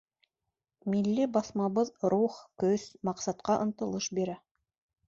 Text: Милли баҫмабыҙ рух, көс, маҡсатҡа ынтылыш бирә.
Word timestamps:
Милли 0.93 1.27
баҫмабыҙ 1.35 1.93
рух, 2.15 2.41
көс, 2.65 2.89
маҡсатҡа 3.11 3.63
ынтылыш 3.69 4.15
бирә. 4.21 4.43